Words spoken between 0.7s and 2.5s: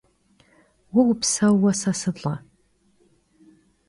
Vue vupseuue se sılh'e!